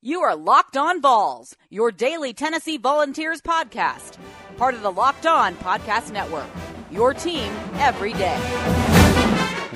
[0.00, 4.16] You are Locked On Vols, your daily Tennessee Volunteers podcast,
[4.56, 6.46] part of the Locked On Podcast Network.
[6.88, 8.38] Your team every day.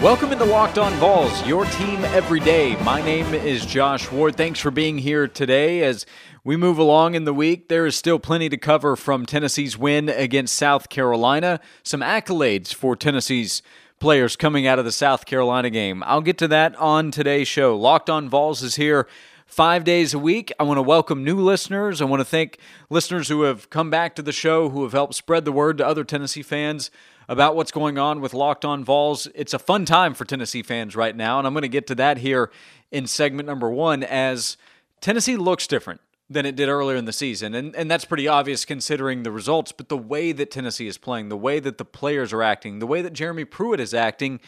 [0.00, 2.76] Welcome into Locked On Vols, your team every day.
[2.84, 4.36] My name is Josh Ward.
[4.36, 6.06] Thanks for being here today as
[6.44, 7.68] we move along in the week.
[7.68, 12.94] There is still plenty to cover from Tennessee's win against South Carolina, some accolades for
[12.94, 13.60] Tennessee's
[13.98, 16.04] players coming out of the South Carolina game.
[16.04, 17.76] I'll get to that on today's show.
[17.76, 19.08] Locked On Vols is here
[19.52, 20.50] five days a week.
[20.58, 22.00] I want to welcome new listeners.
[22.00, 22.56] I want to thank
[22.88, 25.86] listeners who have come back to the show, who have helped spread the word to
[25.86, 26.90] other Tennessee fans
[27.28, 29.28] about what's going on with Locked On Vols.
[29.34, 31.94] It's a fun time for Tennessee fans right now, and I'm going to get to
[31.96, 32.50] that here
[32.90, 34.56] in segment number one as
[35.02, 37.54] Tennessee looks different than it did earlier in the season.
[37.54, 41.28] And, and that's pretty obvious considering the results, but the way that Tennessee is playing,
[41.28, 44.40] the way that the players are acting, the way that Jeremy Pruitt is acting,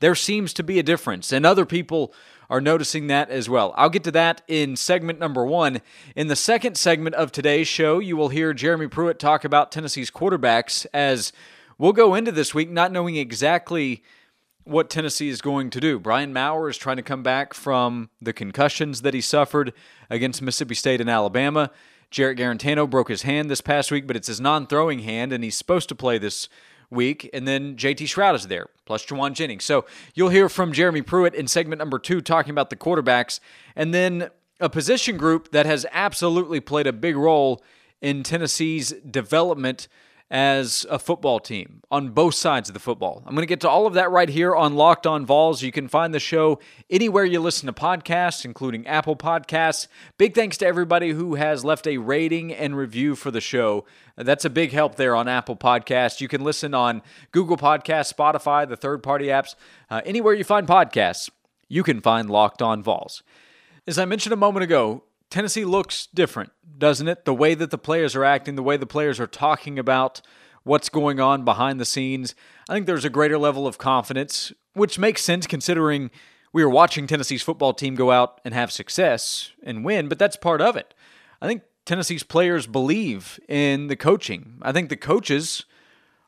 [0.00, 1.32] there seems to be a difference.
[1.32, 2.12] And other people
[2.50, 3.74] are noticing that as well.
[3.76, 5.80] I'll get to that in segment number one.
[6.16, 10.10] In the second segment of today's show, you will hear Jeremy Pruitt talk about Tennessee's
[10.10, 11.32] quarterbacks as
[11.76, 14.02] we'll go into this week not knowing exactly
[14.64, 15.98] what Tennessee is going to do.
[15.98, 19.72] Brian Maurer is trying to come back from the concussions that he suffered
[20.10, 21.70] against Mississippi State and Alabama.
[22.10, 25.44] Jarrett Guarantano broke his hand this past week, but it's his non throwing hand, and
[25.44, 26.48] he's supposed to play this
[26.90, 27.28] week.
[27.32, 29.64] And then JT Shrout is there, plus Jauan Jennings.
[29.64, 33.40] So you'll hear from Jeremy Pruitt in segment number two talking about the quarterbacks.
[33.76, 34.30] And then
[34.60, 37.62] a position group that has absolutely played a big role
[38.00, 39.88] in Tennessee's development
[40.30, 43.22] as a football team on both sides of the football.
[43.26, 45.62] I'm going to get to all of that right here on Locked On Vols.
[45.62, 46.58] You can find the show
[46.90, 49.86] anywhere you listen to podcasts, including Apple Podcasts.
[50.18, 53.86] Big thanks to everybody who has left a rating and review for the show.
[54.16, 56.20] That's a big help there on Apple Podcasts.
[56.20, 57.00] You can listen on
[57.32, 59.54] Google Podcasts, Spotify, the third party apps,
[59.90, 61.30] uh, anywhere you find podcasts,
[61.68, 63.22] you can find Locked On Vols.
[63.86, 67.24] As I mentioned a moment ago, Tennessee looks different, doesn't it?
[67.24, 70.22] The way that the players are acting, the way the players are talking about
[70.64, 72.34] what's going on behind the scenes.
[72.68, 76.10] I think there's a greater level of confidence, which makes sense considering
[76.52, 80.36] we are watching Tennessee's football team go out and have success and win, but that's
[80.36, 80.94] part of it.
[81.42, 84.58] I think Tennessee's players believe in the coaching.
[84.62, 85.64] I think the coaches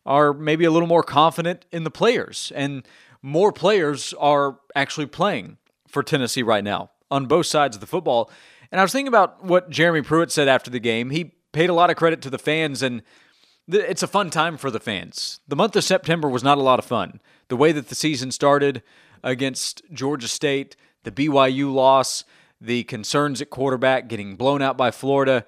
[0.06, 2.87] are maybe a little more confident in the players, and
[3.22, 8.31] more players are actually playing for Tennessee right now on both sides of the football.
[8.73, 11.11] And I was thinking about what Jeremy Pruitt said after the game.
[11.11, 13.03] He paid a lot of credit to the fans, and
[13.71, 15.41] th- it's a fun time for the fans.
[15.49, 17.21] The month of September was not a lot of fun.
[17.49, 18.83] The way that the season started
[19.25, 22.25] against Georgia State, the BYU loss,
[22.61, 25.45] the concerns at quarterback, getting blown out by Florida.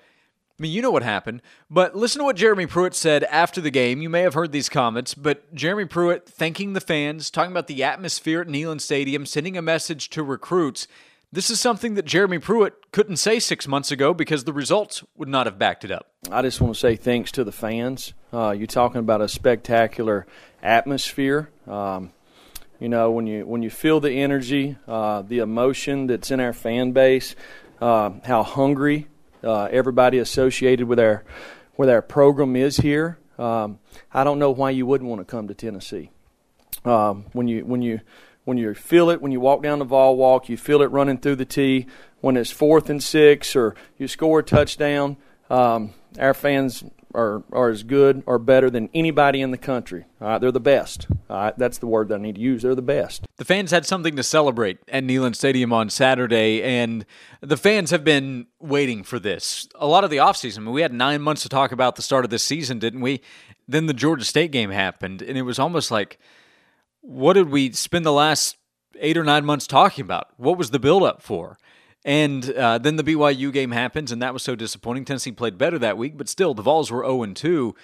[0.58, 1.42] I mean, you know what happened.
[1.70, 4.02] But listen to what Jeremy Pruitt said after the game.
[4.02, 7.82] You may have heard these comments, but Jeremy Pruitt thanking the fans, talking about the
[7.82, 10.86] atmosphere at Neyland Stadium, sending a message to recruits.
[11.34, 15.30] This is something that Jeremy Pruitt couldn't say six months ago because the results would
[15.30, 16.12] not have backed it up.
[16.30, 18.12] I just want to say thanks to the fans.
[18.34, 20.26] Uh, you're talking about a spectacular
[20.62, 21.48] atmosphere.
[21.66, 22.12] Um,
[22.78, 26.52] you know, when you when you feel the energy, uh, the emotion that's in our
[26.52, 27.34] fan base,
[27.80, 29.06] uh, how hungry
[29.42, 31.24] uh, everybody associated with our
[31.78, 33.18] with our program is here.
[33.38, 33.78] Um,
[34.12, 36.10] I don't know why you wouldn't want to come to Tennessee.
[36.84, 38.00] Um, when you when you
[38.44, 41.18] when you feel it, when you walk down the ball walk, you feel it running
[41.18, 41.86] through the tee.
[42.20, 45.16] When it's fourth and six, or you score a touchdown,
[45.50, 50.04] um, our fans are are as good or better than anybody in the country.
[50.20, 51.06] they're the best.
[51.28, 52.62] that's the word that I need to use.
[52.62, 53.26] They're the best.
[53.36, 57.04] The fans had something to celebrate at Neyland Stadium on Saturday, and
[57.40, 59.68] the fans have been waiting for this.
[59.74, 62.02] A lot of the offseason, I mean, we had nine months to talk about the
[62.02, 63.20] start of this season, didn't we?
[63.68, 66.18] Then the Georgia State game happened, and it was almost like–
[67.02, 68.56] what did we spend the last
[68.98, 70.28] eight or nine months talking about?
[70.38, 71.58] What was the buildup for?
[72.04, 75.04] And uh, then the BYU game happens, and that was so disappointing.
[75.04, 77.74] Tennessee played better that week, but still, the Vols were 0 2.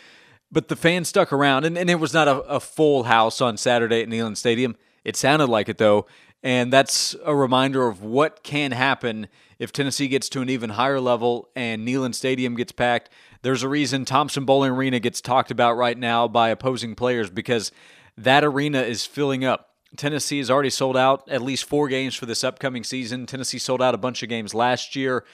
[0.51, 3.57] But the fans stuck around, and, and it was not a, a full house on
[3.57, 4.77] Saturday at Neyland Stadium.
[5.05, 6.07] It sounded like it, though.
[6.43, 9.29] And that's a reminder of what can happen
[9.59, 13.11] if Tennessee gets to an even higher level and Neyland Stadium gets packed.
[13.43, 17.73] There's a reason Thompson Bowling Arena gets talked about right now by opposing players because
[18.19, 19.71] that arena is filling up.
[19.97, 23.27] Tennessee has already sold out at least four games for this upcoming season.
[23.27, 25.25] Tennessee sold out a bunch of games last year,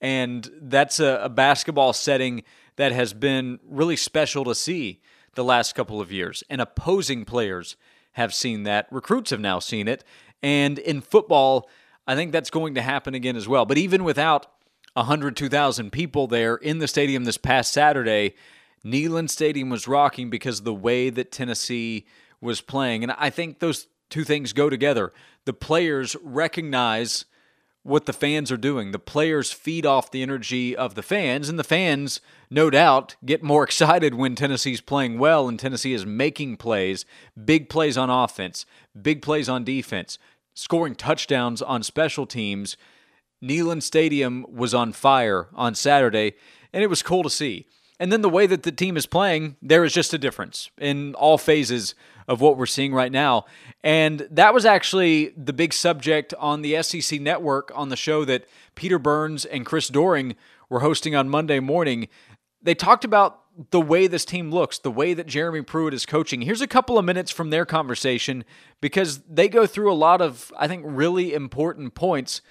[0.00, 2.42] and that's a, a basketball setting
[2.76, 5.00] that has been really special to see
[5.34, 6.42] the last couple of years.
[6.50, 7.76] And opposing players
[8.12, 8.86] have seen that.
[8.90, 10.04] Recruits have now seen it.
[10.42, 11.70] And in football,
[12.06, 13.64] I think that's going to happen again as well.
[13.64, 14.46] But even without
[14.94, 18.34] 102,000 people there in the stadium this past Saturday,
[18.84, 22.06] Neyland Stadium was rocking because the way that Tennessee
[22.42, 23.02] was playing.
[23.02, 25.12] And I think those two things go together.
[25.46, 27.24] The players recognize
[27.82, 28.92] what the fans are doing.
[28.92, 33.42] The players feed off the energy of the fans, and the fans, no doubt, get
[33.42, 37.04] more excited when Tennessee's playing well and Tennessee is making plays,
[37.42, 38.66] big plays on offense,
[39.00, 40.18] big plays on defense,
[40.54, 42.76] scoring touchdowns on special teams.
[43.42, 46.34] Neyland Stadium was on fire on Saturday,
[46.72, 47.66] and it was cool to see.
[48.02, 51.14] And then the way that the team is playing, there is just a difference in
[51.14, 51.94] all phases
[52.26, 53.44] of what we're seeing right now.
[53.84, 58.48] And that was actually the big subject on the SEC network on the show that
[58.74, 60.34] Peter Burns and Chris Doering
[60.68, 62.08] were hosting on Monday morning.
[62.60, 63.38] They talked about
[63.70, 66.42] the way this team looks, the way that Jeremy Pruitt is coaching.
[66.42, 68.42] Here's a couple of minutes from their conversation
[68.80, 72.42] because they go through a lot of, I think, really important points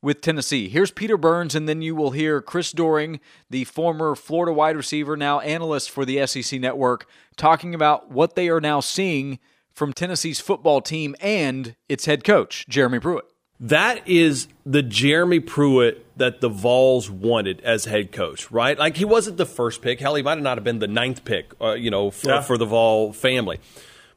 [0.00, 0.68] with Tennessee.
[0.68, 5.16] Here's Peter Burns, and then you will hear Chris Doering, the former Florida wide receiver,
[5.16, 7.06] now analyst for the SEC network,
[7.36, 9.38] talking about what they are now seeing
[9.72, 13.24] from Tennessee's football team and its head coach, Jeremy Pruitt.
[13.60, 18.78] That is the Jeremy Pruitt that the Vols wanted as head coach, right?
[18.78, 19.98] Like he wasn't the first pick.
[19.98, 22.40] Hell, he might have not have been the ninth pick, uh, you know, for, yeah.
[22.42, 23.58] for the Vol family.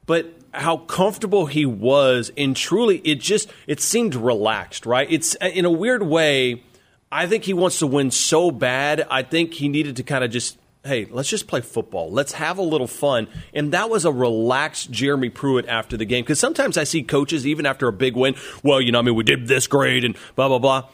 [0.06, 5.08] But how comfortable he was and truly it just it seemed relaxed right?
[5.10, 6.64] It's in a weird way
[7.12, 10.32] i think he wants to win so bad i think he needed to kind of
[10.32, 12.12] just hey let's just play football.
[12.12, 13.28] Let's have a little fun.
[13.54, 16.24] And that was a relaxed jeremy pruitt after the game.
[16.24, 19.16] Because sometimes i see coaches even after a big win well you know i mean
[19.16, 20.90] we did this great and blah blah blah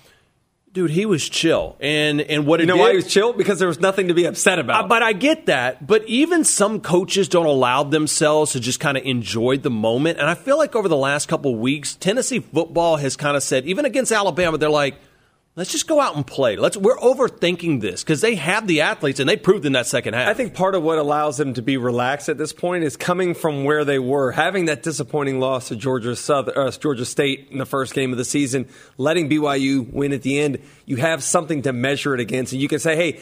[0.78, 3.58] Dude, he was chill, and and what you know did, why he was chill because
[3.58, 4.86] there was nothing to be upset about.
[4.86, 5.88] Uh, but I get that.
[5.88, 10.20] But even some coaches don't allow themselves to just kind of enjoy the moment.
[10.20, 13.66] And I feel like over the last couple weeks, Tennessee football has kind of said,
[13.66, 14.94] even against Alabama, they're like,
[15.58, 16.56] Let's just go out and play.
[16.56, 20.14] Let's we're overthinking this because they have the athletes and they proved in that second
[20.14, 20.28] half.
[20.28, 23.34] I think part of what allows them to be relaxed at this point is coming
[23.34, 27.66] from where they were, having that disappointing loss to Georgia uh, Georgia State in the
[27.66, 28.68] first game of the season,
[29.00, 30.60] letting BYU win at the end.
[30.86, 33.20] You have something to measure it against, and you can say, "Hey,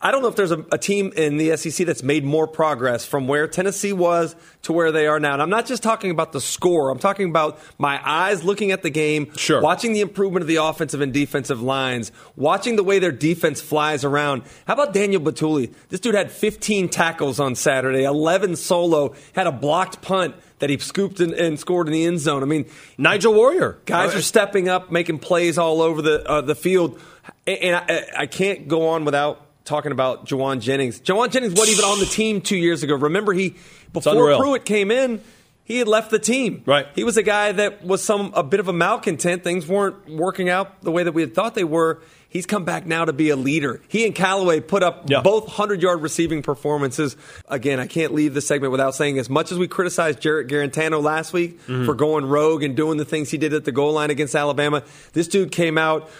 [0.00, 3.04] I don't know if there's a, a, team in the SEC that's made more progress
[3.04, 5.32] from where Tennessee was to where they are now.
[5.32, 6.90] And I'm not just talking about the score.
[6.90, 9.62] I'm talking about my eyes looking at the game, sure.
[9.62, 14.04] watching the improvement of the offensive and defensive lines, watching the way their defense flies
[14.04, 14.42] around.
[14.66, 15.72] How about Daniel Bituli?
[15.88, 20.78] This dude had 15 tackles on Saturday, 11 solo, had a blocked punt that he
[20.78, 22.42] scooped in, and scored in the end zone.
[22.42, 22.66] I mean,
[22.96, 23.78] Nigel Warrior.
[23.84, 27.00] Guys are stepping up, making plays all over the uh, the field.
[27.46, 31.00] And I, I can't go on without talking about Jauan Jennings.
[31.00, 32.94] Jauan Jennings wasn't even on the team two years ago.
[32.94, 33.56] Remember, he
[33.92, 35.20] before Pruitt came in,
[35.64, 36.62] he had left the team.
[36.64, 36.86] Right.
[36.94, 39.42] He was a guy that was some a bit of a malcontent.
[39.42, 42.00] Things weren't working out the way that we had thought they were.
[42.28, 43.80] He's come back now to be a leader.
[43.88, 45.22] He and Callaway put up yeah.
[45.22, 47.16] both 100 yard receiving performances.
[47.48, 51.02] Again, I can't leave the segment without saying as much as we criticized Jarrett Guarantano
[51.02, 51.84] last week mm-hmm.
[51.84, 54.82] for going rogue and doing the things he did at the goal line against Alabama,
[55.14, 56.10] this dude came out,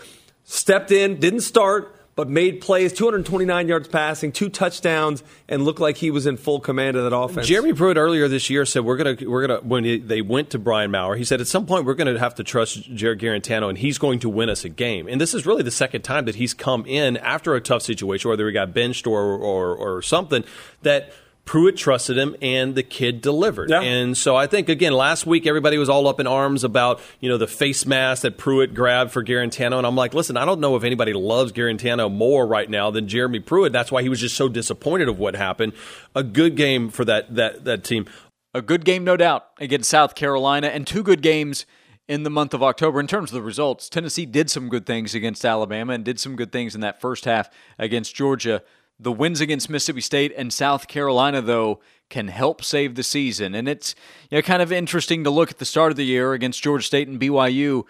[0.45, 5.99] stepped in, didn't start, but made plays, 229 yards passing, two touchdowns, and looked like
[5.99, 7.47] he was in full command of that offense.
[7.47, 10.59] Jeremy Pruitt earlier this year said we're gonna we're gonna when he, they went to
[10.59, 13.77] Brian Maurer, he said at some point we're gonna have to trust Jarrett Guarantano and
[13.77, 15.07] he's going to win us a game.
[15.07, 18.31] And this is really the second time that he's come in after a tough situation,
[18.31, 20.43] whether he got benched or or, or something
[20.83, 21.13] that
[21.47, 23.71] Pruitt trusted him, and the kid delivered.
[23.71, 23.81] Yeah.
[23.81, 27.29] And so I think again, last week everybody was all up in arms about you
[27.29, 30.61] know the face mask that Pruitt grabbed for Guarantano, and I'm like, listen, I don't
[30.61, 33.73] know if anybody loves Guarantano more right now than Jeremy Pruitt.
[33.73, 35.73] That's why he was just so disappointed of what happened.
[36.17, 38.07] A good game for that that that team.
[38.53, 41.65] A good game, no doubt, against South Carolina, and two good games
[42.09, 42.99] in the month of October.
[42.99, 46.35] In terms of the results, Tennessee did some good things against Alabama and did some
[46.35, 47.49] good things in that first half
[47.79, 48.63] against Georgia.
[48.99, 53.55] The wins against Mississippi State and South Carolina, though, can help save the season.
[53.55, 53.95] And it's
[54.31, 56.87] you know, kind of interesting to look at the start of the year against Georgia
[56.87, 57.85] State and BYU.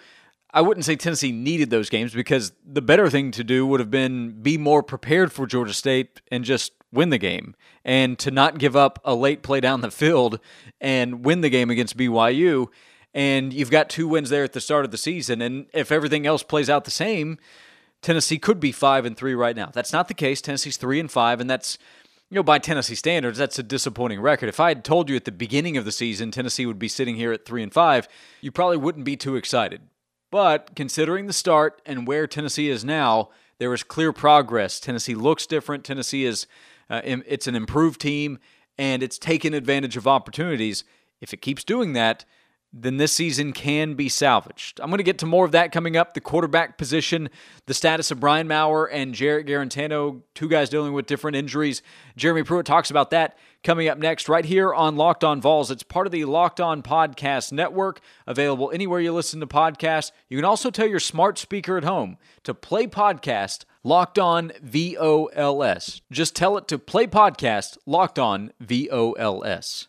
[0.52, 3.90] I wouldn't say Tennessee needed those games because the better thing to do would have
[3.90, 8.58] been be more prepared for Georgia State and just win the game and to not
[8.58, 10.40] give up a late play down the field
[10.80, 12.68] and win the game against BYU.
[13.12, 15.40] And you've got two wins there at the start of the season.
[15.40, 17.38] And if everything else plays out the same,
[18.06, 19.68] Tennessee could be five and three right now.
[19.72, 20.40] That's not the case.
[20.40, 21.76] Tennessee's three and five, and that's
[22.30, 24.48] you know by Tennessee standards, that's a disappointing record.
[24.48, 27.16] If I had told you at the beginning of the season Tennessee would be sitting
[27.16, 28.06] here at three and five,
[28.40, 29.80] you probably wouldn't be too excited.
[30.30, 34.78] But considering the start and where Tennessee is now, there is clear progress.
[34.78, 35.82] Tennessee looks different.
[35.82, 36.46] Tennessee is
[36.88, 38.38] uh, it's an improved team,
[38.78, 40.84] and it's taken advantage of opportunities.
[41.20, 42.24] If it keeps doing that,
[42.78, 44.80] then this season can be salvaged.
[44.80, 47.30] I'm going to get to more of that coming up the quarterback position,
[47.64, 51.80] the status of Brian Maurer and Jarrett Guarantano, two guys dealing with different injuries.
[52.16, 55.70] Jeremy Pruitt talks about that coming up next, right here on Locked On Vols.
[55.70, 60.12] It's part of the Locked On Podcast Network, available anywhere you listen to podcasts.
[60.28, 66.00] You can also tell your smart speaker at home to play podcast Locked On VOLS.
[66.12, 69.88] Just tell it to play podcast Locked On VOLS.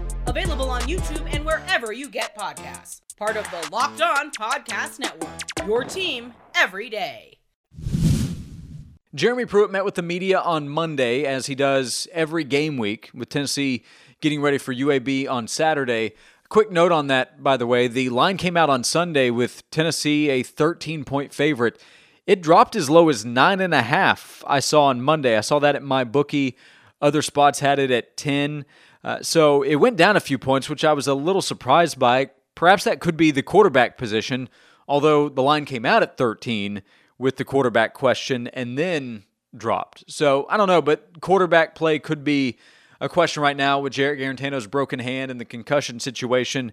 [0.31, 3.01] Available on YouTube and wherever you get podcasts.
[3.17, 5.67] Part of the Locked On Podcast Network.
[5.67, 7.37] Your team every day.
[9.13, 13.27] Jeremy Pruitt met with the media on Monday, as he does every game week, with
[13.27, 13.83] Tennessee
[14.21, 16.13] getting ready for UAB on Saturday.
[16.47, 20.29] Quick note on that, by the way the line came out on Sunday with Tennessee
[20.29, 21.77] a 13 point favorite.
[22.25, 24.45] It dropped as low as nine and a half.
[24.47, 25.37] I saw on Monday.
[25.37, 26.55] I saw that at my bookie.
[27.01, 28.63] Other spots had it at 10.
[29.03, 32.29] Uh, so it went down a few points, which I was a little surprised by.
[32.55, 34.49] Perhaps that could be the quarterback position,
[34.87, 36.81] although the line came out at 13
[37.17, 39.23] with the quarterback question and then
[39.55, 40.03] dropped.
[40.07, 42.57] So I don't know, but quarterback play could be
[42.99, 46.71] a question right now with Jarrett Guarantano's broken hand and the concussion situation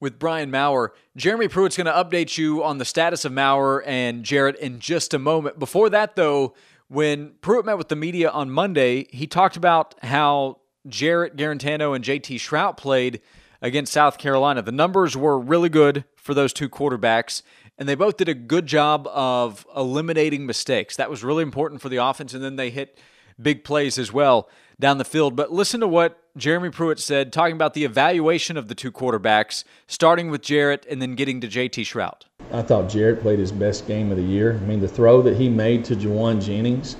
[0.00, 0.92] with Brian Maurer.
[1.16, 5.14] Jeremy Pruitt's going to update you on the status of Maurer and Jarrett in just
[5.14, 5.58] a moment.
[5.58, 6.54] Before that, though,
[6.88, 12.04] when Pruitt met with the media on Monday, he talked about how Jarrett Guarantano and
[12.04, 13.20] JT Shrout played
[13.62, 14.62] against South Carolina.
[14.62, 17.42] The numbers were really good for those two quarterbacks,
[17.78, 20.96] and they both did a good job of eliminating mistakes.
[20.96, 22.98] That was really important for the offense, and then they hit
[23.40, 25.36] big plays as well down the field.
[25.36, 29.64] But listen to what Jeremy Pruitt said, talking about the evaluation of the two quarterbacks,
[29.86, 32.22] starting with Jarrett and then getting to JT Shrout.
[32.52, 34.54] I thought Jarrett played his best game of the year.
[34.54, 36.96] I mean, the throw that he made to Jauan Jennings,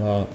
[0.00, 0.26] uh,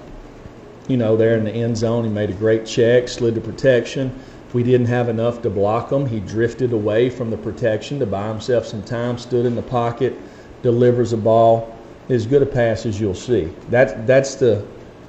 [0.88, 4.18] you know, there in the end zone, he made a great check, slid to protection.
[4.52, 6.06] We didn't have enough to block him.
[6.06, 10.16] He drifted away from the protection to buy himself some time, stood in the pocket,
[10.62, 11.76] delivers a ball.
[12.08, 13.52] As good a pass as you'll see.
[13.68, 14.64] That, that's the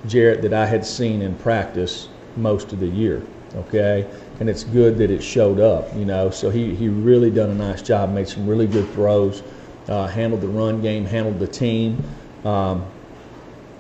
[0.08, 3.22] Jarrett that I had seen in practice most of the year.
[3.56, 4.06] Okay,
[4.40, 5.94] and it's good that it showed up.
[5.96, 9.42] You know, so he he really done a nice job, made some really good throws,
[9.88, 12.04] uh, handled the run game, handled the team.
[12.44, 12.86] Um,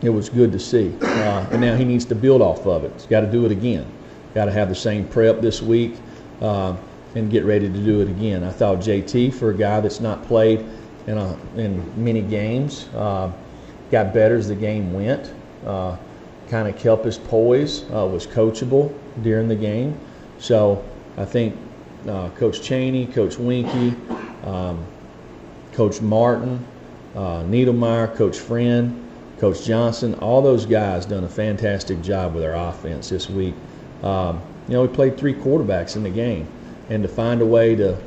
[0.01, 0.93] it was good to see.
[1.01, 2.91] Uh, and now he needs to build off of it.
[2.93, 3.85] He's got to do it again.
[4.33, 5.95] Got to have the same prep this week
[6.41, 6.75] uh,
[7.15, 8.43] and get ready to do it again.
[8.43, 10.65] I thought JT, for a guy that's not played
[11.07, 13.31] in, a, in many games, uh,
[13.91, 15.33] got better as the game went.
[15.65, 15.97] Uh,
[16.47, 19.99] kind of kept his poise, uh, was coachable during the game.
[20.39, 20.83] So
[21.17, 21.57] I think
[22.07, 23.95] uh, Coach Chaney, Coach Weinke,
[24.45, 24.85] um,
[25.73, 26.65] Coach Martin,
[27.15, 29.06] Niedermeyer, Coach Friend,
[29.39, 33.53] Coach Johnson, all those guys done a fantastic job with our offense this week.
[34.03, 36.47] Um, you know, we played three quarterbacks in the game,
[36.89, 37.97] and to find a way to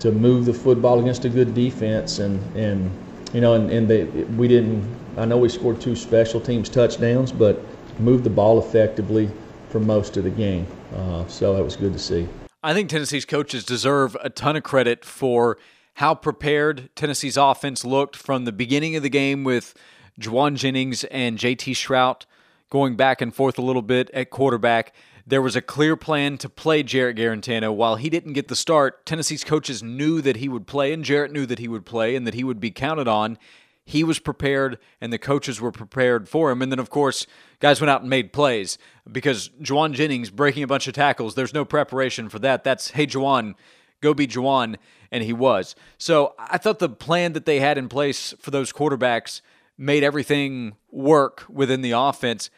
[0.00, 2.90] to move the football against a good defense, and and
[3.32, 4.84] you know, and, and they, we didn't.
[5.16, 7.60] I know we scored two special teams touchdowns, but
[7.98, 9.30] moved the ball effectively
[9.70, 10.66] for most of the game.
[10.94, 12.28] Uh, so that was good to see.
[12.62, 15.56] I think Tennessee's coaches deserve a ton of credit for
[15.94, 19.74] how prepared Tennessee's offense looked from the beginning of the game with
[20.20, 22.24] Jauan Jennings and JT Shrout
[22.70, 24.92] going back and forth a little bit at quarterback.
[25.26, 27.74] There was a clear plan to play Jarrett Guarantano.
[27.74, 31.32] While he didn't get the start, Tennessee's coaches knew that he would play, and Jarrett
[31.32, 33.36] knew that he would play and that he would be counted on.
[33.84, 36.62] He was prepared, and the coaches were prepared for him.
[36.62, 37.26] And then, of course,
[37.60, 38.78] guys went out and made plays
[39.10, 42.64] because Jauan Jennings breaking a bunch of tackles, there's no preparation for that.
[42.64, 43.54] That's, hey, Jauan,
[44.00, 44.76] go be Jauan.
[45.12, 45.76] And he was.
[45.98, 49.40] So I thought the plan that they had in place for those quarterbacks–
[49.78, 52.50] made everything work within the offense.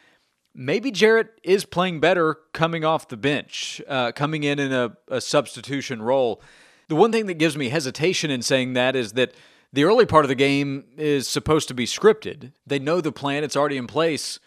[0.55, 5.21] Maybe Jarrett is playing better coming off the bench, uh, coming in in a, a
[5.21, 6.41] substitution role.
[6.87, 9.33] The one thing that gives me hesitation in saying that is that
[9.71, 12.53] the early part of the game is supposed to be scripted.
[12.65, 14.39] They know the plan, it's already in place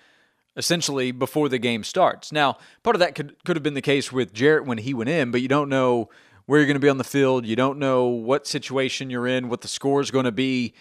[0.56, 2.32] essentially before the game starts.
[2.32, 5.10] Now, part of that could could have been the case with Jarrett when he went
[5.10, 6.10] in, but you don't know
[6.46, 7.46] where you're going to be on the field.
[7.46, 10.74] You don't know what situation you're in, what the score is going to be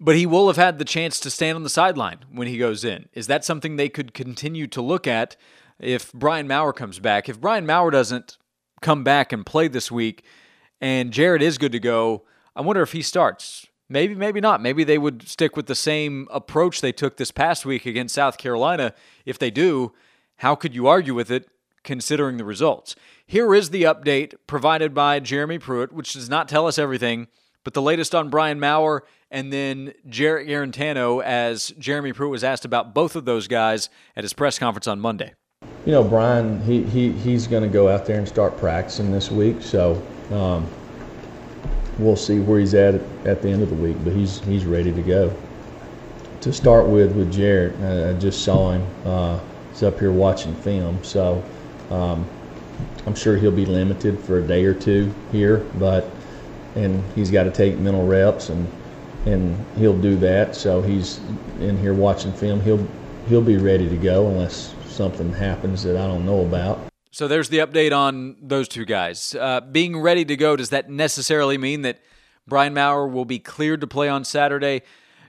[0.00, 2.84] but he will have had the chance to stand on the sideline when he goes
[2.84, 3.08] in.
[3.12, 5.36] Is that something they could continue to look at
[5.78, 7.28] if Brian Maurer comes back?
[7.28, 8.38] If Brian Maurer doesn't
[8.80, 10.24] come back and play this week,
[10.80, 12.24] and Jarrett is good to go,
[12.54, 13.66] I wonder if he starts.
[13.88, 14.60] Maybe, maybe not.
[14.60, 18.36] Maybe they would stick with the same approach they took this past week against South
[18.36, 18.92] Carolina.
[19.24, 19.94] If they do,
[20.36, 21.48] how could you argue with it
[21.84, 22.94] considering the results?
[23.26, 27.28] Here is the update provided by Jeremy Pruitt, which does not tell us everything,
[27.68, 32.64] but the latest on Brian Maurer and then Jarrett Guarantano as Jeremy Pruitt was asked
[32.64, 35.34] about both of those guys at his press conference on Monday.
[35.84, 39.30] You know, Brian, he, he, he's going to go out there and start practicing this
[39.30, 40.66] week, so um,
[41.98, 42.94] we'll see where he's at
[43.26, 45.36] at the end of the week, but he's, he's ready to go.
[46.40, 48.86] To start with, with Jarrett, I, I just saw him.
[49.04, 49.40] Uh,
[49.72, 51.44] he's up here watching film, so
[51.90, 52.26] um,
[53.04, 56.10] I'm sure he'll be limited for a day or two here, but
[56.78, 58.68] and he's got to take mental reps and
[59.26, 60.54] and he'll do that.
[60.54, 61.20] So he's
[61.60, 62.60] in here watching film.
[62.60, 62.86] He'll
[63.28, 66.80] he'll be ready to go unless something happens that I don't know about.
[67.10, 70.56] So there's the update on those two guys uh, being ready to go.
[70.56, 72.00] Does that necessarily mean that
[72.46, 74.82] Brian Maurer will be cleared to play on Saturday?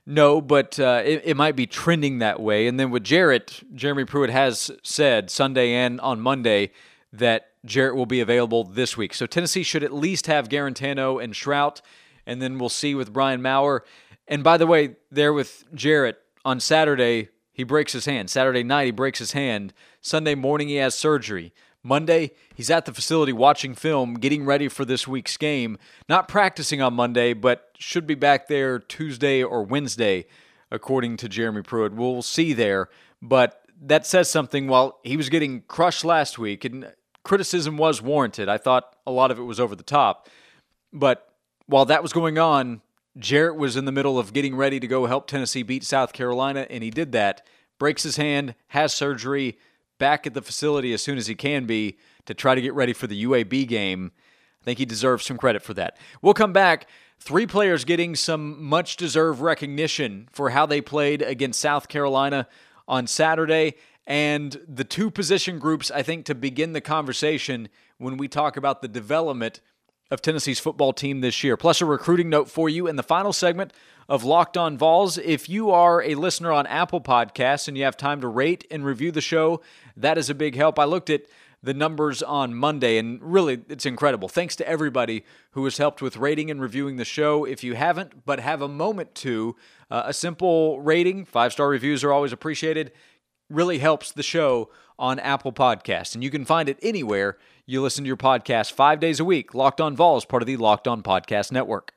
[0.05, 2.67] No, but uh, it, it might be trending that way.
[2.67, 6.71] And then with Jarrett, Jeremy Pruitt has said Sunday and on Monday
[7.13, 9.13] that Jarrett will be available this week.
[9.13, 11.81] So Tennessee should at least have Guarantano and Shrout
[12.29, 13.83] and then we'll see with Brian Maurer.
[14.27, 18.29] And by the way, there with Jarrett on Saturday, he breaks his hand.
[18.29, 19.73] Saturday night, he breaks his hand.
[19.99, 21.51] Sunday morning, he has surgery.
[21.81, 25.79] Monday, he's at the facility watching film, getting ready for this week's game.
[26.07, 30.27] Not practicing on Monday, but should be back there Tuesday or Wednesday,
[30.69, 31.93] according to Jeremy Pruitt.
[31.93, 32.89] We'll see there.
[33.23, 34.67] But that says something.
[34.67, 39.31] While he was getting crushed last week, and criticism was warranted, I thought a lot
[39.31, 40.29] of it was over the top.
[40.91, 41.33] But
[41.67, 42.81] while that was going on,
[43.17, 46.65] Jarrett was in the middle of getting ready to go help Tennessee beat South Carolina,
[46.69, 47.45] and he did that.
[47.77, 49.57] Breaks his hand, has surgery,
[49.97, 52.93] back at the facility as soon as he can be to try to get ready
[52.93, 54.11] for the UAB game.
[54.61, 55.97] I think he deserves some credit for that.
[56.21, 56.87] We'll come back.
[57.19, 62.47] Three players getting some much deserved recognition for how they played against South Carolina
[62.87, 63.75] on Saturday.
[64.09, 68.81] And the two position groups, I think, to begin the conversation when we talk about
[68.81, 69.61] the development
[70.09, 71.55] of Tennessee's football team this year.
[71.55, 73.71] Plus, a recruiting note for you in the final segment
[74.09, 75.19] of Locked On Vols.
[75.19, 78.83] If you are a listener on Apple Podcasts and you have time to rate and
[78.83, 79.61] review the show,
[79.95, 80.79] that is a big help.
[80.79, 81.25] I looked at
[81.61, 84.27] the numbers on Monday, and really, it's incredible.
[84.27, 87.45] Thanks to everybody who has helped with rating and reviewing the show.
[87.45, 89.55] If you haven't, but have a moment to,
[89.91, 92.91] uh, a simple rating, five star reviews are always appreciated,
[93.49, 96.13] really helps the show on Apple Podcasts.
[96.13, 99.53] And you can find it anywhere you listen to your podcast five days a week.
[99.53, 101.93] Locked on Vol is part of the Locked On Podcast Network.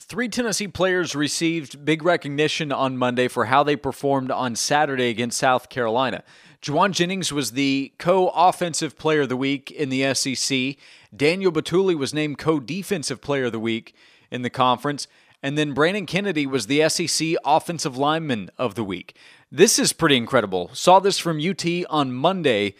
[0.00, 5.38] Three Tennessee players received big recognition on Monday for how they performed on Saturday against
[5.38, 6.22] South Carolina.
[6.62, 10.76] Jauan Jennings was the co offensive player of the week in the SEC.
[11.14, 13.94] Daniel Bituli was named co defensive player of the week
[14.30, 15.08] in the conference.
[15.42, 19.16] And then Brandon Kennedy was the SEC offensive lineman of the week.
[19.50, 20.70] This is pretty incredible.
[20.72, 22.74] Saw this from UT on Monday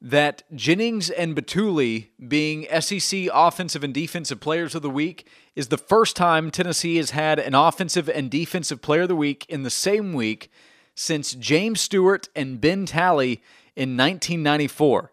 [0.00, 5.78] that Jennings and Bituli being SEC offensive and defensive players of the week is the
[5.78, 9.70] first time Tennessee has had an offensive and defensive player of the week in the
[9.70, 10.52] same week
[10.94, 13.42] since James Stewart and Ben Talley
[13.74, 15.10] in 1994.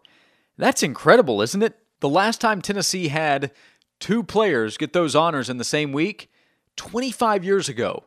[0.56, 1.80] That's incredible, isn't it?
[1.98, 3.50] The last time Tennessee had
[3.98, 6.30] two players get those honors in the same week,
[6.76, 8.04] 25 years ago.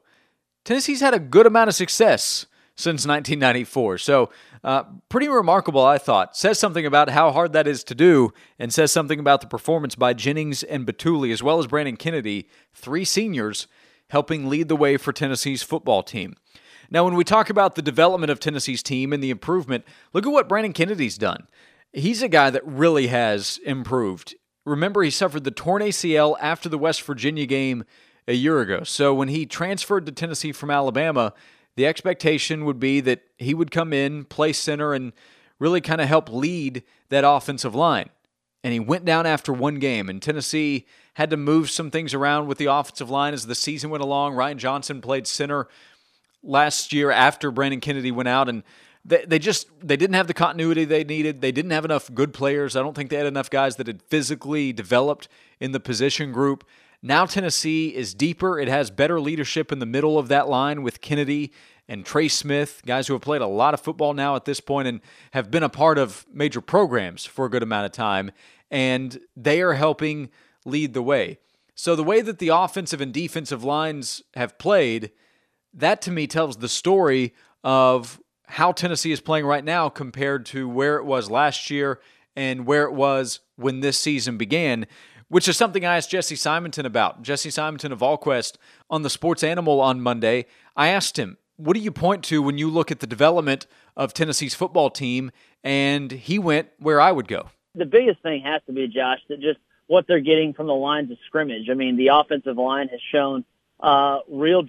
[0.63, 3.97] Tennessee's had a good amount of success since 1994.
[3.99, 4.29] So
[4.63, 6.35] uh, pretty remarkable, I thought.
[6.35, 9.95] Says something about how hard that is to do, and says something about the performance
[9.95, 13.67] by Jennings and Bituli, as well as Brandon Kennedy, three seniors,
[14.09, 16.35] helping lead the way for Tennessee's football team.
[16.91, 20.31] Now, when we talk about the development of Tennessee's team and the improvement, look at
[20.31, 21.47] what Brandon Kennedy's done.
[21.93, 24.35] He's a guy that really has improved.
[24.65, 27.85] Remember, he suffered the torn ACL after the West Virginia game
[28.27, 28.83] a year ago.
[28.83, 31.33] So when he transferred to Tennessee from Alabama,
[31.75, 35.13] the expectation would be that he would come in, play center, and
[35.59, 38.09] really kind of help lead that offensive line.
[38.63, 40.85] And he went down after one game, and Tennessee
[41.15, 44.33] had to move some things around with the offensive line as the season went along.
[44.33, 45.67] Ryan Johnson played center
[46.41, 48.63] last year after Brandon Kennedy went out, and
[49.03, 51.41] they, they just they didn't have the continuity they needed.
[51.41, 52.75] They didn't have enough good players.
[52.75, 55.27] I don't think they had enough guys that had physically developed
[55.59, 56.65] in the position group.
[57.05, 58.59] Now Tennessee is deeper.
[58.59, 61.53] It has better leadership in the middle of that line with Kennedy
[61.87, 64.87] and Trey Smith, guys who have played a lot of football now at this point
[64.87, 68.31] and have been a part of major programs for a good amount of time.
[68.71, 70.31] And they are helping
[70.65, 71.37] lead the way.
[71.75, 75.11] So the way that the offensive and defensive lines have played,
[75.75, 80.67] that to me tells the story of how Tennessee is playing right now compared to
[80.67, 81.99] where it was last year
[82.35, 84.87] and where it was when this season began
[85.27, 87.21] which is something I asked Jesse Simonton about.
[87.21, 88.57] Jesse Simonton of VolQuest
[88.89, 90.45] on the Sports Animal on Monday.
[90.75, 94.13] I asked him, what do you point to when you look at the development of
[94.13, 95.31] Tennessee's football team?
[95.63, 97.49] And he went where I would go.
[97.73, 101.11] The biggest thing has to be, Josh, that just what they're getting from the lines
[101.11, 101.69] of scrimmage.
[101.69, 103.45] I mean, the offensive line has shown
[103.79, 104.63] uh, real,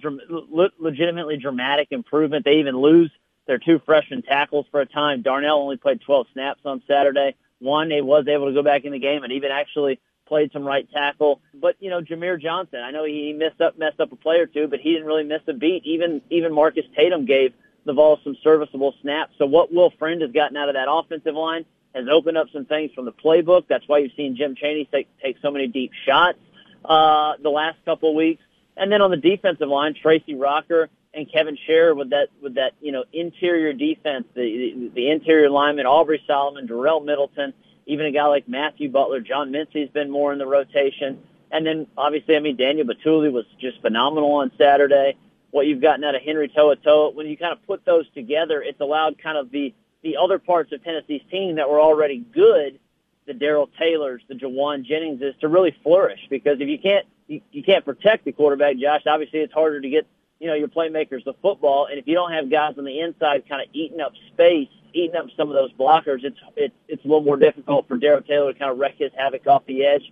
[0.79, 2.45] legitimately dramatic improvement.
[2.45, 3.11] They even lose
[3.47, 5.21] their two freshman tackles for a time.
[5.21, 7.35] Darnell only played 12 snaps on Saturday.
[7.59, 10.63] One, he was able to go back in the game and even actually played some
[10.63, 11.41] right tackle.
[11.53, 14.45] But you know, Jahmir Johnson, I know he messed up messed up a play or
[14.45, 15.85] two, but he didn't really miss a beat.
[15.85, 17.53] Even even Marcus Tatum gave
[17.85, 19.33] the Vols some serviceable snaps.
[19.37, 22.65] So what Will Friend has gotten out of that offensive line has opened up some
[22.65, 23.63] things from the playbook.
[23.67, 26.37] That's why you've seen Jim Chaney take take so many deep shots
[26.85, 28.43] uh, the last couple of weeks.
[28.75, 32.73] And then on the defensive line, Tracy Rocker and Kevin Sherrer with that with that
[32.81, 37.53] you know interior defense, the the, the interior lineman, Aubrey Solomon, Darel Middleton
[37.87, 41.19] even a guy like Matthew Butler, John Mincy's been more in the rotation.
[41.49, 45.15] And then obviously, I mean, Daniel Bituli was just phenomenal on Saturday.
[45.51, 48.81] What you've gotten out of Henry To'oTo'o, when you kind of put those together, it's
[48.81, 49.73] allowed kind of the,
[50.03, 52.77] the other parts of Tennessee's team that were already good,
[53.25, 56.19] the Darrell Taylors, the Jauan Jenningses, to really flourish.
[56.29, 59.89] Because if you can't, you, you can't protect the quarterback, Josh, obviously it's harder to
[59.89, 60.05] get,
[60.39, 61.87] you know, your playmakers the football.
[61.89, 65.15] And if you don't have guys on the inside kind of eating up space, eating
[65.15, 68.53] up some of those blockers, it's it's it's a little more difficult for Darrell Taylor
[68.53, 70.03] to kind of wreak his havoc off the edge.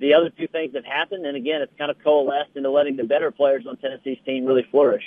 [0.00, 3.04] The other two things have happened, and again, it's kind of coalesced into letting the
[3.04, 5.04] better players on Tennessee's team really flourish.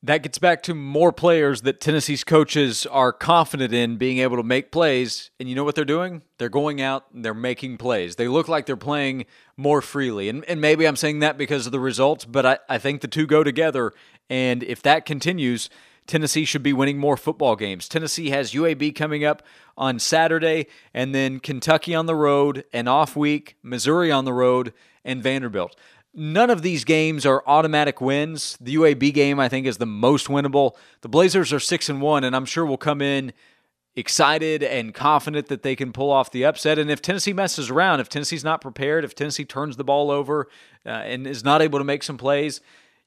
[0.00, 4.44] That gets back to more players that Tennessee's coaches are confident in being able to
[4.44, 5.32] make plays.
[5.40, 6.22] And you know what they're doing?
[6.38, 8.14] They're going out and they're making plays.
[8.14, 10.28] They look like they're playing more freely.
[10.28, 13.08] And, and maybe I'm saying that because of the results, but I, I think the
[13.08, 13.92] two go together.
[14.30, 15.68] And if that continues,
[16.08, 17.86] Tennessee should be winning more football games.
[17.86, 19.42] Tennessee has UAB coming up
[19.76, 24.72] on Saturday, and then Kentucky on the road, an off week, Missouri on the road,
[25.04, 25.76] and Vanderbilt.
[26.14, 28.56] None of these games are automatic wins.
[28.60, 30.74] The UAB game, I think, is the most winnable.
[31.02, 33.32] The Blazers are six and one, and I'm sure will come in
[33.94, 36.78] excited and confident that they can pull off the upset.
[36.78, 40.48] And if Tennessee messes around, if Tennessee's not prepared, if Tennessee turns the ball over
[40.86, 42.60] uh, and is not able to make some plays,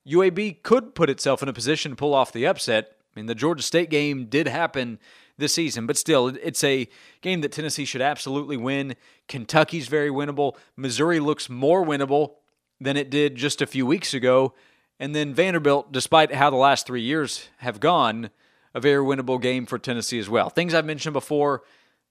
[0.07, 2.97] UAB could put itself in a position to pull off the upset.
[3.15, 4.99] I mean, the Georgia State game did happen
[5.37, 6.87] this season, but still, it's a
[7.21, 8.95] game that Tennessee should absolutely win.
[9.27, 10.55] Kentucky's very winnable.
[10.75, 12.35] Missouri looks more winnable
[12.79, 14.53] than it did just a few weeks ago.
[14.99, 18.29] And then Vanderbilt, despite how the last three years have gone,
[18.73, 20.49] a very winnable game for Tennessee as well.
[20.49, 21.63] Things I've mentioned before,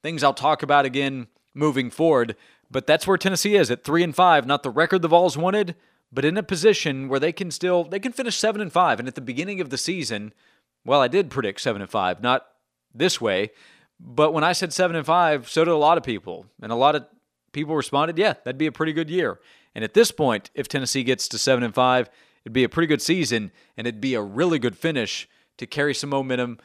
[0.02, 2.36] things I'll talk about again moving forward.
[2.70, 4.46] But that's where Tennessee is at three and five.
[4.46, 5.74] Not the record the Vols wanted,
[6.12, 8.98] but in a position where they can still they can finish seven and five.
[8.98, 10.32] And at the beginning of the season,
[10.84, 12.46] well, I did predict seven and five, not
[12.94, 13.50] this way,
[13.98, 16.76] but when I said seven and five, so did a lot of people, and a
[16.76, 17.06] lot of
[17.52, 19.40] people responded, "Yeah, that'd be a pretty good year."
[19.74, 22.10] And at this point, if Tennessee gets to seven and five,
[22.44, 25.94] it'd be a pretty good season, and it'd be a really good finish to carry
[25.94, 26.58] some momentum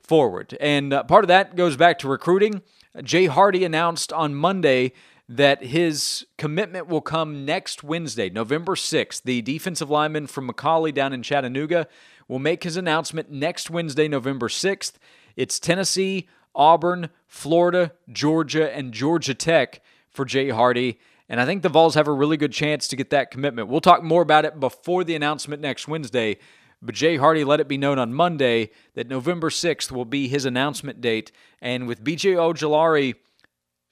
[0.00, 0.56] forward.
[0.60, 2.62] And uh, part of that goes back to recruiting.
[3.02, 4.92] Jay Hardy announced on Monday
[5.36, 9.22] that his commitment will come next Wednesday, November 6th.
[9.22, 11.88] The defensive lineman from McCallie down in Chattanooga
[12.28, 14.92] will make his announcement next Wednesday, November 6th.
[15.34, 20.98] It's Tennessee, Auburn, Florida, Georgia, and Georgia Tech for Jay Hardy.
[21.30, 23.68] And I think the Vols have a really good chance to get that commitment.
[23.68, 26.36] We'll talk more about it before the announcement next Wednesday.
[26.82, 30.44] But Jay Hardy let it be known on Monday that November 6th will be his
[30.44, 31.32] announcement date.
[31.62, 33.14] And with BJ Ojulari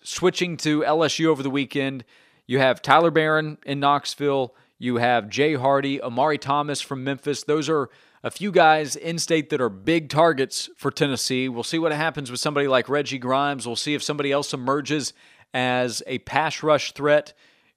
[0.03, 2.05] switching to LSU over the weekend,
[2.47, 4.55] you have Tyler Baron in Knoxville.
[4.79, 7.45] You have Jay Hardy, Amari Thomas from Memphis.
[7.45, 7.91] Those are
[8.23, 11.49] a few guys in state that are big targets for Tennessee.
[11.49, 13.67] We'll see what happens with somebody like Reggie Grimes.
[13.67, 15.13] We'll see if somebody else emerges
[15.55, 17.35] as a pass rush threat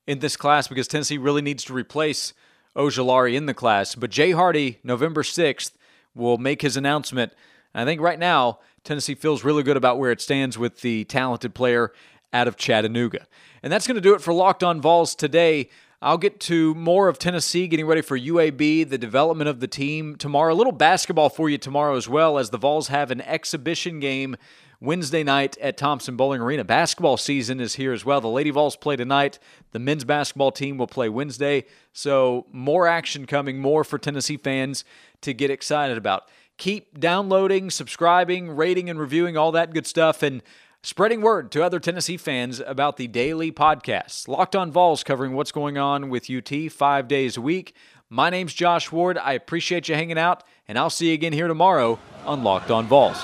[0.07, 2.33] in this class because Tennessee really needs to replace
[2.75, 3.95] Ojulari in the class.
[3.95, 5.71] But Jay Hardy, November 6th,
[6.15, 7.33] will make his announcement.
[7.75, 11.53] I think right now, Tennessee feels really good about where it stands with the talented
[11.53, 11.93] player
[12.33, 13.27] out of Chattanooga.
[13.61, 15.69] And that's going to do it for Locked On Vols today.
[16.01, 20.17] I'll get to more of Tennessee getting ready for UAB, the development of the team
[20.17, 20.53] tomorrow.
[20.53, 24.35] A little basketball for you tomorrow as well, as the Vols have an exhibition game
[24.81, 26.65] Wednesday night at Thompson Bowling Arena.
[26.65, 28.19] Basketball season is here as well.
[28.19, 29.39] The Lady Vols play tonight.
[29.71, 31.63] The men's basketball team will play Wednesday.
[31.93, 34.83] So, more action coming, more for Tennessee fans
[35.21, 36.27] to get excited about.
[36.57, 40.21] Keep downloading, subscribing, rating, and reviewing all that good stuff.
[40.21, 40.43] And
[40.83, 44.27] spreading word to other Tennessee fans about the daily podcasts.
[44.27, 47.73] Locked on Vols covering what's going on with UT five days a week.
[48.09, 49.17] My name's Josh Ward.
[49.17, 52.85] I appreciate you hanging out, and I'll see you again here tomorrow on Locked on
[52.85, 53.23] Vols.